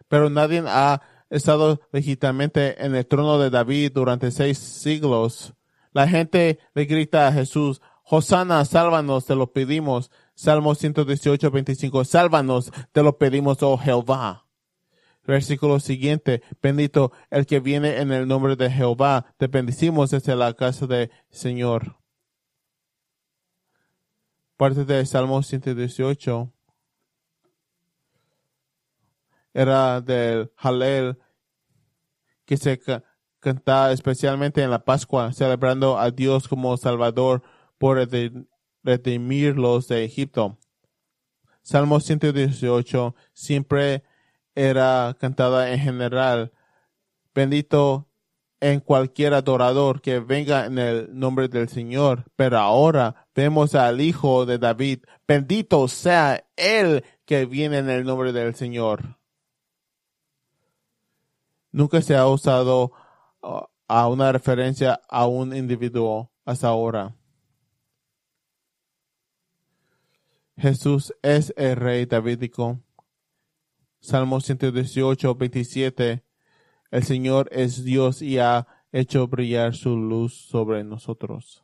Pero 0.08 0.30
nadie 0.30 0.64
ha 0.66 1.02
estado 1.30 1.82
legítimamente 1.92 2.84
en 2.84 2.96
el 2.96 3.06
trono 3.06 3.40
de 3.40 3.50
David 3.50 3.92
durante 3.94 4.32
seis 4.32 4.58
siglos. 4.58 5.54
La 5.92 6.08
gente 6.08 6.60
le 6.74 6.86
grita 6.86 7.28
a 7.28 7.32
Jesús, 7.32 7.82
Hosanna, 8.06 8.66
sálvanos, 8.66 9.26
te 9.26 9.36
lo 9.36 9.54
pedimos. 9.54 10.12
Salmo 10.36 10.76
118, 10.76 11.52
25, 11.52 12.04
sálvanos, 12.04 12.72
te 12.92 13.04
lo 13.04 13.18
pedimos, 13.18 13.62
oh 13.62 13.78
Jehová. 13.78 14.43
Versículo 15.26 15.80
siguiente, 15.80 16.42
bendito 16.62 17.14
el 17.30 17.46
que 17.46 17.62
viene 17.62 18.00
en 18.02 18.12
el 18.12 18.28
nombre 18.28 18.58
de 18.58 18.70
Jehová, 18.70 19.34
te 19.38 19.48
bendicimos 19.48 20.12
desde 20.12 20.36
la 20.36 20.54
casa 20.54 20.86
del 20.86 21.12
Señor. 21.30 21.98
Parte 24.58 24.84
de 24.84 25.06
Salmo 25.06 25.42
118 25.42 26.52
era 29.54 30.02
del 30.02 30.52
Halel 30.58 31.18
que 32.46 32.58
se 32.58 32.80
canta 33.40 33.92
especialmente 33.92 34.62
en 34.62 34.72
la 34.72 34.84
Pascua, 34.84 35.32
celebrando 35.32 35.98
a 35.98 36.12
Dios 36.12 36.48
como 36.48 36.76
Salvador 36.78 37.44
por 37.78 37.98
redimirlos 38.84 39.88
de 39.88 40.04
Egipto. 40.04 40.58
Salmo 41.62 42.00
118 42.00 43.16
siempre 43.32 44.04
era 44.56 45.16
cantada 45.20 45.72
en 45.72 45.80
general. 45.80 46.52
Bendito 47.34 48.08
en 48.60 48.80
cualquier 48.80 49.34
adorador 49.34 50.02
que 50.02 50.20
venga 50.20 50.66
en 50.66 50.80
el 50.80 51.20
nombre 51.20 51.50
del 51.50 51.68
Señor. 51.68 52.26
Pero 52.36 52.60
ahora 52.60 53.28
vemos 53.36 53.76
al 53.76 54.00
Hijo 54.00 54.46
de 54.46 54.58
David. 54.58 55.00
Bendito 55.28 55.88
sea 55.88 56.46
Él 56.56 57.04
que 57.26 57.46
viene 57.46 57.80
en 57.80 57.90
el 57.90 58.06
nombre 58.06 58.32
del 58.32 58.56
Señor. 58.56 59.18
Nunca 61.72 62.02
se 62.02 62.16
ha 62.16 62.28
usado 62.28 62.92
uh, 63.42 63.62
a 63.88 64.08
una 64.08 64.32
referencia 64.32 65.02
a 65.10 65.28
un 65.28 65.56
individuo 65.56 66.32
hasta 66.46 66.68
ahora. 66.68 67.16
Jesús 70.56 71.14
es 71.22 71.54
el 71.58 71.76
rey 71.76 72.06
davídico. 72.06 72.80
Salmo 74.04 74.42
118, 74.42 75.34
27. 75.36 76.26
El 76.92 77.04
Señor 77.04 77.48
es 77.54 77.86
Dios 77.86 78.22
y 78.22 78.38
ha 78.38 78.68
hecho 78.92 79.30
brillar 79.30 79.76
su 79.76 79.96
luz 79.96 80.34
sobre 80.34 80.84
nosotros. 80.84 81.64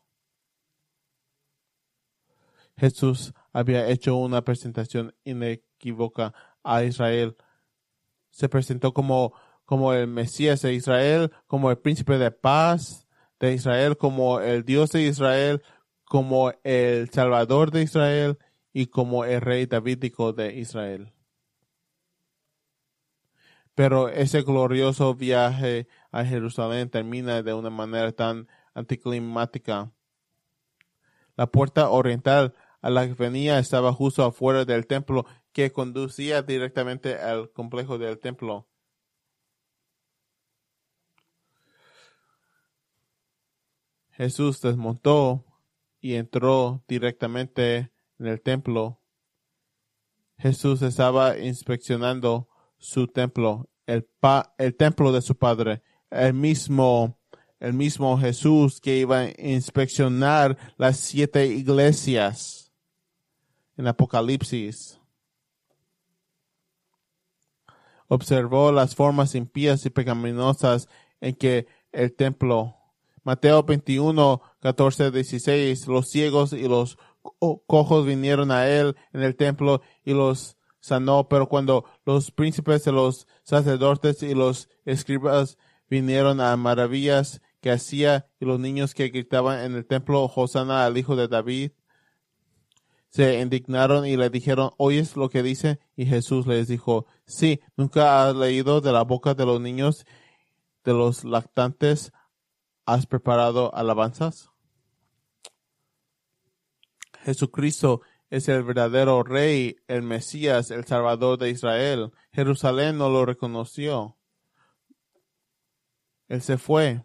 Jesús 2.78 3.34
había 3.52 3.90
hecho 3.90 4.16
una 4.16 4.42
presentación 4.42 5.14
inequívoca 5.26 6.34
a 6.64 6.86
Israel. 6.86 7.36
Se 8.30 8.48
presentó 8.48 8.94
como 8.94 9.34
como 9.66 9.92
el 9.94 10.08
Mesías 10.08 10.62
de 10.62 10.74
Israel, 10.74 11.34
como 11.46 11.70
el 11.70 11.78
príncipe 11.78 12.18
de 12.18 12.32
paz 12.32 13.06
de 13.42 13.54
Israel, 13.54 13.98
como 13.98 14.40
el 14.40 14.64
Dios 14.64 14.92
de 14.92 15.02
Israel, 15.02 15.62
como 16.06 16.54
el 16.64 17.10
Salvador 17.10 17.72
de 17.72 17.84
Israel 17.84 18.38
y 18.72 18.86
como 18.86 19.26
el 19.26 19.42
rey 19.42 19.66
davídico 19.66 20.32
de 20.32 20.58
Israel. 20.58 21.12
Pero 23.80 24.10
ese 24.10 24.42
glorioso 24.42 25.16
viaje 25.16 25.88
a 26.12 26.26
Jerusalén 26.26 26.90
termina 26.90 27.42
de 27.42 27.54
una 27.54 27.70
manera 27.70 28.12
tan 28.12 28.50
anticlimática. 28.74 29.94
La 31.38 31.48
puerta 31.48 31.90
oriental 31.90 32.54
a 32.82 32.90
la 32.90 33.08
que 33.08 33.14
venía 33.14 33.58
estaba 33.58 33.94
justo 33.94 34.26
afuera 34.26 34.66
del 34.66 34.86
templo 34.86 35.26
que 35.54 35.72
conducía 35.72 36.42
directamente 36.42 37.16
al 37.16 37.54
complejo 37.54 37.98
del 37.98 38.20
templo. 38.20 38.68
Jesús 44.12 44.60
desmontó 44.60 45.46
y 46.02 46.16
entró 46.16 46.84
directamente 46.86 47.94
en 48.20 48.28
el 48.28 48.42
templo. 48.42 49.00
Jesús 50.38 50.82
estaba 50.82 51.38
inspeccionando 51.38 52.50
su 52.80 53.08
templo, 53.08 53.70
el, 53.86 54.08
el 54.58 54.76
templo 54.76 55.12
de 55.12 55.22
su 55.22 55.38
padre, 55.38 55.84
el 56.10 56.34
mismo, 56.34 57.20
el 57.60 57.74
mismo 57.74 58.18
Jesús 58.18 58.82
que 58.82 58.98
iba 58.98 59.20
a 59.20 59.30
inspeccionar 59.38 60.58
las 60.78 60.98
siete 60.98 61.46
iglesias 61.46 62.72
en 63.78 63.88
Apocalipsis. 63.88 65.00
Observó 68.08 68.72
las 68.72 68.96
formas 68.96 69.36
impías 69.36 69.86
y 69.86 69.92
pecaminosas 69.92 70.88
en 71.22 71.36
que 71.36 71.68
el 71.92 72.16
templo 72.16 72.76
Mateo 73.24 73.64
21, 73.64 74.42
14, 74.60 75.12
16, 75.12 75.88
los 75.88 76.10
ciegos 76.10 76.54
y 76.54 76.68
los 76.68 76.98
cojos 77.68 78.06
vinieron 78.06 78.52
a 78.52 78.68
él 78.68 78.96
en 79.14 79.22
el 79.22 79.36
templo 79.36 79.82
y 80.04 80.14
los 80.14 80.58
sanó, 80.80 81.28
pero 81.28 81.48
cuando 81.48 81.86
los 82.06 82.32
príncipes 82.32 82.84
de 82.84 82.92
los 82.92 83.28
sacerdotes 83.44 84.24
y 84.24 84.34
los 84.34 84.70
escribas 84.86 85.58
vinieron 85.90 86.42
a 86.42 86.56
maravillas 86.58 87.42
que 87.62 87.72
hacía 87.72 88.28
y 88.40 88.46
los 88.46 88.60
niños 88.60 88.94
que 88.94 89.10
gritaban 89.10 89.60
en 89.60 89.76
el 89.76 89.86
templo 89.86 90.32
Hosanna 90.34 90.86
al 90.86 90.98
hijo 90.98 91.16
de 91.16 91.28
David, 91.28 91.72
se 93.10 93.42
indignaron 93.42 94.06
y 94.06 94.18
le 94.18 94.30
dijeron, 94.30 94.72
¿oyes 94.78 95.16
lo 95.16 95.30
que 95.30 95.42
dice? 95.42 95.80
Y 95.96 96.06
Jesús 96.06 96.46
les 96.46 96.68
dijo, 96.68 97.08
sí, 97.26 97.60
nunca 97.76 98.28
has 98.28 98.36
leído 98.36 98.82
de 98.82 98.92
la 98.92 99.04
boca 99.04 99.34
de 99.34 99.46
los 99.46 99.60
niños, 99.60 100.06
de 100.84 100.94
los 100.94 101.24
lactantes, 101.24 102.12
¿Has 102.90 103.06
preparado 103.06 103.72
alabanzas? 103.76 104.50
Jesucristo 107.24 108.02
es 108.30 108.48
el 108.48 108.64
verdadero 108.64 109.24
Rey, 109.24 109.78
el 109.88 110.04
Mesías, 110.04 110.72
el 110.72 110.86
Salvador 110.86 111.40
de 111.40 111.50
Israel. 111.50 112.12
Jerusalén 112.32 112.98
no 112.98 113.10
lo 113.10 113.26
reconoció. 113.26 114.18
Él 116.28 116.42
se 116.42 116.58
fue. 116.58 117.04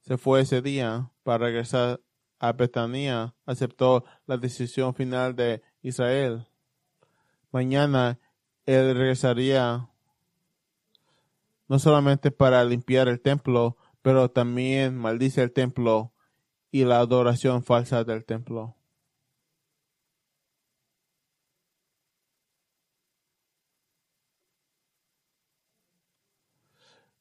Se 0.00 0.16
fue 0.16 0.40
ese 0.40 0.62
día 0.62 1.10
para 1.22 1.46
regresar 1.46 2.00
a 2.38 2.52
Betania. 2.52 3.34
Aceptó 3.44 4.04
la 4.26 4.38
decisión 4.38 4.94
final 4.94 5.36
de 5.36 5.62
Israel. 5.82 6.46
Mañana 7.52 8.18
él 8.66 8.96
regresaría 8.96 9.90
no 11.68 11.78
solamente 11.78 12.30
para 12.30 12.64
limpiar 12.64 13.08
el 13.08 13.20
templo, 13.20 13.76
pero 14.02 14.30
también 14.30 14.96
maldice 14.96 15.42
el 15.42 15.52
templo 15.52 16.12
y 16.70 16.84
la 16.84 16.98
adoración 16.98 17.62
falsa 17.62 18.04
del 18.04 18.24
templo. 18.24 18.76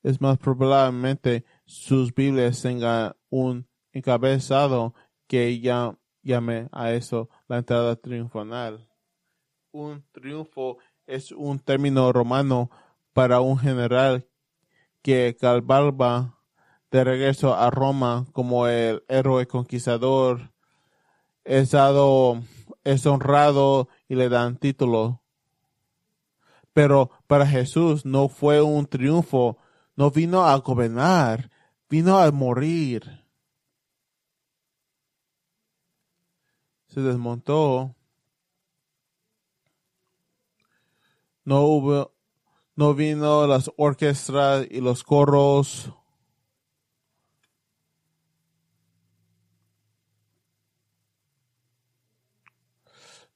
Es 0.03 0.19
más 0.21 0.37
probablemente 0.37 1.45
sus 1.65 2.13
Biblias 2.13 2.61
tengan 2.61 3.15
un 3.29 3.67
encabezado 3.93 4.93
que 5.27 5.59
ya 5.59 5.97
llame 6.21 6.67
a 6.71 6.91
eso 6.91 7.29
la 7.47 7.57
entrada 7.57 7.95
triunfal. 7.95 8.87
Un 9.71 10.03
triunfo 10.11 10.77
es 11.07 11.31
un 11.31 11.59
término 11.59 12.11
romano 12.11 12.69
para 13.13 13.41
un 13.41 13.57
general 13.57 14.27
que 15.01 15.35
cabalga 15.39 16.37
de 16.91 17.03
regreso 17.03 17.55
a 17.55 17.71
Roma 17.71 18.25
como 18.33 18.67
el 18.67 19.03
héroe 19.07 19.47
conquistador, 19.47 20.51
es 21.43 21.71
dado, 21.71 22.41
es 22.83 23.05
honrado 23.05 23.89
y 24.07 24.15
le 24.15 24.29
dan 24.29 24.57
título. 24.57 25.21
Pero 26.71 27.11
para 27.27 27.45
Jesús 27.47 28.05
no 28.05 28.29
fue 28.29 28.61
un 28.61 28.85
triunfo, 28.85 29.57
no 29.95 30.11
vino 30.11 30.45
a 30.45 30.57
gobernar, 30.57 31.49
vino 31.89 32.17
a 32.17 32.31
morir. 32.31 33.23
Se 36.87 37.01
desmontó. 37.01 37.95
No 41.45 41.61
hubo, 41.63 42.13
no 42.75 42.93
vino 42.93 43.47
las 43.47 43.69
orquestas 43.77 44.65
y 44.69 44.79
los 44.79 45.03
coros 45.03 45.91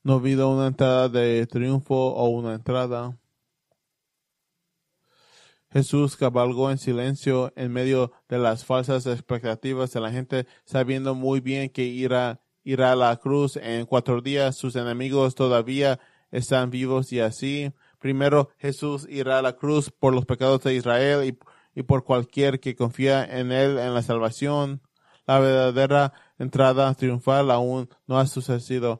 No 0.07 0.13
habido 0.13 0.49
una 0.49 0.67
entrada 0.67 1.09
de 1.09 1.45
triunfo 1.47 1.93
o 1.93 2.29
una 2.29 2.53
entrada. 2.53 3.17
Jesús 5.77 6.17
cabalgó 6.17 6.71
en 6.71 6.79
silencio 6.79 7.53
en 7.55 7.71
medio 7.71 8.11
de 8.29 8.39
las 8.39 8.65
falsas 8.65 9.05
expectativas 9.05 9.93
de 9.93 9.99
la 9.99 10.09
gente, 10.09 10.47
sabiendo 10.65 11.13
muy 11.13 11.39
bien 11.39 11.69
que 11.69 11.83
irá, 11.83 12.41
irá 12.63 12.93
a 12.93 12.95
la 12.95 13.15
cruz 13.17 13.57
en 13.57 13.85
cuatro 13.85 14.21
días. 14.21 14.55
Sus 14.55 14.75
enemigos 14.75 15.35
todavía 15.35 15.99
están 16.31 16.71
vivos 16.71 17.13
y 17.13 17.19
así. 17.19 17.71
Primero 17.99 18.49
Jesús 18.57 19.05
irá 19.07 19.37
a 19.37 19.43
la 19.43 19.53
cruz 19.53 19.91
por 19.91 20.15
los 20.15 20.25
pecados 20.25 20.63
de 20.63 20.73
Israel 20.73 21.37
y, 21.75 21.83
por 21.83 22.03
cualquier 22.03 22.59
que 22.59 22.75
confía 22.75 23.23
en 23.23 23.51
él 23.51 23.77
en 23.77 23.93
la 23.93 24.01
salvación. 24.01 24.81
La 25.27 25.37
verdadera 25.37 26.11
entrada 26.39 26.91
triunfal 26.95 27.51
aún 27.51 27.87
no 28.07 28.17
ha 28.17 28.25
sucedido. 28.25 28.99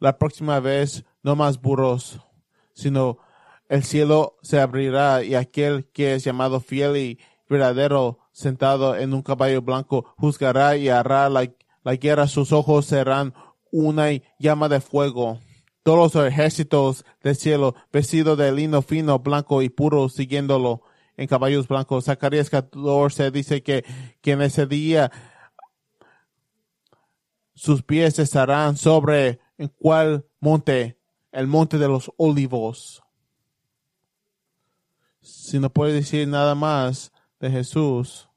La 0.00 0.18
próxima 0.18 0.58
vez 0.58 1.04
no 1.22 1.36
más 1.36 1.60
burros, 1.60 2.18
sino 2.72 3.18
el 3.70 3.84
cielo 3.84 4.36
se 4.42 4.60
abrirá 4.60 5.22
y 5.22 5.36
aquel 5.36 5.86
que 5.92 6.14
es 6.14 6.24
llamado 6.24 6.58
fiel 6.58 6.96
y 6.96 7.20
verdadero, 7.48 8.18
sentado 8.32 8.96
en 8.96 9.14
un 9.14 9.22
caballo 9.22 9.62
blanco, 9.62 10.12
juzgará 10.18 10.76
y 10.76 10.88
hará 10.88 11.28
la, 11.28 11.48
guerra. 11.94 12.26
Sus 12.26 12.50
ojos 12.50 12.86
serán 12.86 13.32
una 13.70 14.08
llama 14.40 14.68
de 14.68 14.80
fuego. 14.80 15.38
Todos 15.84 16.16
los 16.16 16.26
ejércitos 16.26 17.04
del 17.22 17.36
cielo, 17.36 17.76
vestidos 17.92 18.36
de 18.36 18.50
lino 18.50 18.82
fino, 18.82 19.20
blanco 19.20 19.62
y 19.62 19.68
puro, 19.68 20.08
siguiéndolo 20.08 20.82
en 21.16 21.28
caballos 21.28 21.68
blancos. 21.68 22.06
Zacarías 22.06 22.50
14 22.50 23.30
dice 23.30 23.62
que, 23.62 23.84
en 24.24 24.42
ese 24.42 24.66
día 24.66 25.12
sus 27.54 27.84
pies 27.84 28.18
estarán 28.18 28.76
sobre 28.76 29.38
en 29.58 29.68
cuál 29.68 30.26
monte, 30.40 30.98
el 31.30 31.46
monte 31.46 31.78
de 31.78 31.86
los 31.86 32.10
olivos 32.16 33.00
si 35.22 35.58
no 35.58 35.70
puede 35.70 35.92
decir 35.94 36.26
nada 36.28 36.54
más 36.54 37.12
de 37.38 37.50
Jesús, 37.50 38.28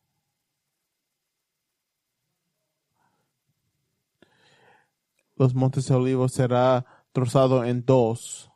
los 5.36 5.54
montes 5.54 5.88
de 5.88 5.96
olivos 5.96 6.34
será 6.34 6.86
trozado 7.12 7.64
en 7.64 7.86
dos, 7.86 8.52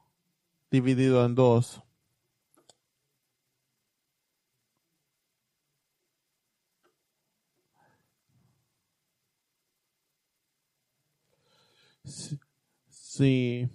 dividido 0.71 1.25
en 1.25 1.35
dos. 1.35 1.81
Si, 12.89 13.69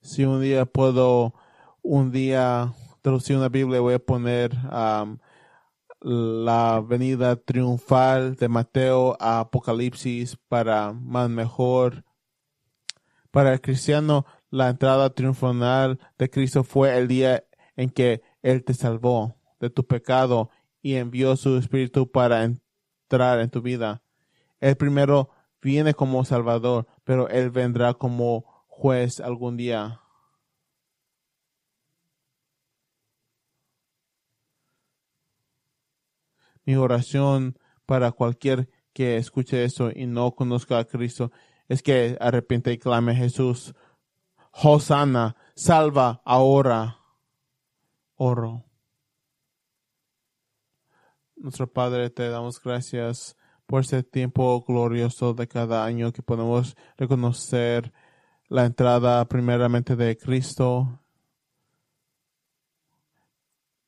si 0.00 0.24
un 0.24 0.40
día 0.40 0.64
puedo, 0.64 1.34
un 1.82 2.12
día 2.12 2.72
traducción 3.04 3.42
la 3.42 3.50
Biblia 3.50 3.82
voy 3.82 3.92
a 3.92 3.98
poner 3.98 4.56
la 6.00 6.80
venida 6.80 7.36
triunfal 7.36 8.34
de 8.36 8.48
Mateo 8.48 9.14
a 9.20 9.40
Apocalipsis 9.40 10.38
para 10.48 10.94
más 10.94 11.28
mejor. 11.28 12.02
Para 13.30 13.52
el 13.52 13.60
cristiano, 13.60 14.24
la 14.48 14.70
entrada 14.70 15.10
triunfal 15.10 15.98
de 16.16 16.30
Cristo 16.30 16.64
fue 16.64 16.96
el 16.96 17.06
día 17.06 17.44
en 17.76 17.90
que 17.90 18.22
Él 18.40 18.64
te 18.64 18.72
salvó 18.72 19.36
de 19.60 19.68
tu 19.68 19.86
pecado 19.86 20.48
y 20.80 20.94
envió 20.94 21.36
su 21.36 21.58
Espíritu 21.58 22.10
para 22.10 22.42
entrar 22.42 23.38
en 23.40 23.50
tu 23.50 23.60
vida. 23.60 24.02
Él 24.60 24.76
primero 24.76 25.28
viene 25.60 25.92
como 25.92 26.24
Salvador, 26.24 26.86
pero 27.04 27.28
Él 27.28 27.50
vendrá 27.50 27.92
como 27.92 28.64
juez 28.66 29.20
algún 29.20 29.58
día. 29.58 30.00
Mi 36.64 36.76
oración 36.76 37.58
para 37.86 38.12
cualquier 38.12 38.68
que 38.92 39.16
escuche 39.16 39.64
eso 39.64 39.90
y 39.94 40.06
no 40.06 40.34
conozca 40.34 40.78
a 40.78 40.84
Cristo 40.84 41.30
es 41.68 41.82
que 41.82 42.16
arrepiente 42.20 42.72
y 42.72 42.78
clame 42.78 43.12
a 43.12 43.16
Jesús. 43.16 43.74
Hosanna, 44.52 45.36
salva 45.54 46.22
ahora. 46.24 46.98
Oro. 48.16 48.64
Nuestro 51.36 51.70
Padre, 51.70 52.10
te 52.10 52.28
damos 52.28 52.62
gracias 52.62 53.36
por 53.66 53.82
este 53.82 54.02
tiempo 54.02 54.64
glorioso 54.66 55.34
de 55.34 55.48
cada 55.48 55.84
año 55.84 56.12
que 56.12 56.22
podemos 56.22 56.76
reconocer 56.96 57.92
la 58.48 58.66
entrada 58.66 59.24
primeramente 59.26 59.96
de 59.96 60.16
Cristo 60.16 61.00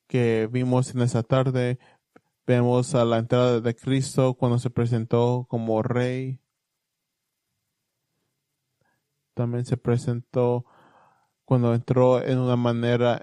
que 0.07 0.49
vimos 0.51 0.95
en 0.95 1.03
esa 1.03 1.23
tarde, 1.23 1.79
Vemos 2.47 2.95
a 2.95 3.05
la 3.05 3.19
entrada 3.19 3.61
de 3.61 3.75
Cristo 3.75 4.35
cuando 4.35 4.59
se 4.59 4.71
presentó 4.71 5.47
como 5.49 5.83
rey. 5.83 6.39
También 9.35 9.65
se 9.65 9.77
presentó 9.77 10.65
cuando 11.45 11.75
entró 11.75 12.23
en 12.23 12.39
una 12.39 12.57
manera, 12.57 13.23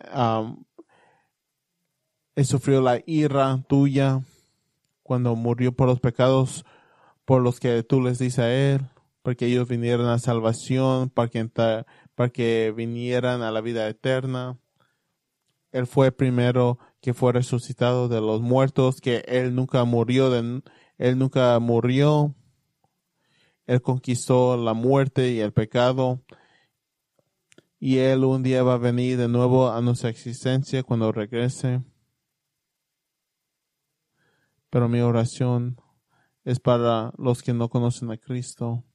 él 2.36 2.46
sufrió 2.46 2.82
la 2.82 3.02
ira 3.06 3.62
tuya 3.68 4.22
cuando 5.04 5.36
murió 5.36 5.74
por 5.74 5.88
los 5.88 6.00
pecados 6.00 6.66
por 7.26 7.42
los 7.42 7.60
que 7.60 7.84
tú 7.84 8.02
les 8.02 8.20
dices 8.20 8.40
a 8.40 8.52
él, 8.52 8.90
para 9.22 9.36
que 9.36 9.46
ellos 9.46 9.68
vinieran 9.68 10.08
a 10.08 10.20
salvación, 10.20 11.10
para 11.10 11.28
que, 11.30 11.46
para 12.16 12.30
que 12.30 12.74
vinieran 12.76 13.42
a 13.42 13.52
la 13.52 13.62
vida 13.62 13.88
eterna. 13.88 14.58
Él 15.72 15.86
fue 15.86 16.12
primero 16.12 16.80
que 17.04 17.14
fue 17.14 17.34
resucitado 17.34 18.08
de 18.08 18.22
los 18.22 18.42
muertos, 18.42 19.02
que 19.02 19.26
Él 19.28 19.54
nunca 19.56 19.84
murió, 19.84 20.30
de, 20.30 20.62
Él 20.98 21.20
nunca 21.20 21.60
murió. 21.60 22.34
Él 23.66 23.82
conquistó 23.82 24.56
la 24.56 24.74
muerte 24.74 25.32
y 25.32 25.42
el 25.42 25.52
pecado. 25.52 26.22
Y 27.78 27.98
Él 27.98 28.24
un 28.24 28.42
día 28.42 28.64
va 28.64 28.76
a 28.76 28.78
venir 28.78 29.18
de 29.18 29.28
nuevo 29.28 29.70
a 29.70 29.82
nuestra 29.82 30.10
existencia 30.10 30.82
cuando 30.82 31.12
regrese. 31.12 31.84
Pero 34.70 34.88
mi 34.88 35.02
oración 35.02 35.76
es 36.46 36.62
para 36.62 37.12
los 37.18 37.44
que 37.44 37.54
no 37.54 37.68
conocen 37.68 38.12
a 38.12 38.18
Cristo. 38.18 38.86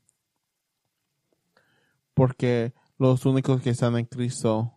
Porque 2.15 2.73
los 2.97 3.27
únicos 3.27 3.61
que 3.61 3.69
están 3.69 3.99
en 3.99 4.07
Cristo 4.07 4.73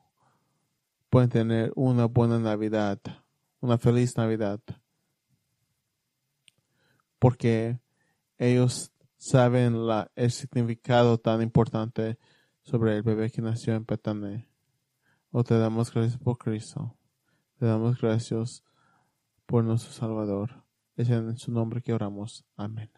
pueden 1.09 1.29
tener 1.29 1.73
una 1.75 2.05
buena 2.05 2.39
Navidad, 2.39 2.99
una 3.61 3.77
feliz 3.77 4.17
Navidad. 4.17 4.59
Porque 7.19 7.79
ellos 8.37 8.91
saben 9.17 9.87
la, 9.87 10.11
el 10.15 10.31
significado 10.31 11.19
tan 11.19 11.41
importante 11.41 12.17
sobre 12.63 12.97
el 12.97 13.03
bebé 13.03 13.29
que 13.29 13.41
nació 13.41 13.75
en 13.75 13.85
Petane. 13.85 14.47
O 15.31 15.43
te 15.43 15.57
damos 15.57 15.93
gracias 15.93 16.17
por 16.17 16.37
Cristo. 16.37 16.97
Te 17.59 17.65
damos 17.67 18.01
gracias 18.01 18.63
por 19.45 19.63
nuestro 19.63 19.93
Salvador. 19.93 20.63
Es 20.95 21.09
en 21.09 21.37
su 21.37 21.51
nombre 21.51 21.81
que 21.81 21.93
oramos. 21.93 22.43
Amén. 22.57 22.91